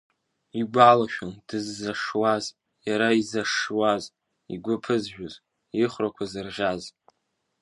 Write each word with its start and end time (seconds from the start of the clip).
Игәалашәон 0.59 1.33
дыззашшуаз, 1.47 2.45
иара 2.87 3.09
иззашуаз, 3.19 4.03
игәы 4.53 4.75
ԥызжәоз, 4.83 5.33
ихәрақәа 5.81 6.25
зырӷьаз… 6.31 6.83